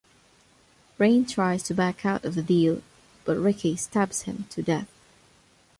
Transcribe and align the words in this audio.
Reign 0.97 1.27
tries 1.27 1.61
to 1.61 1.75
back 1.75 2.07
out 2.07 2.25
of 2.25 2.33
the 2.33 2.41
deal 2.41 2.81
but 3.23 3.37
Ricky 3.37 3.75
stabs 3.75 4.23
him 4.23 4.45
to 4.49 4.63
death. 4.63 4.89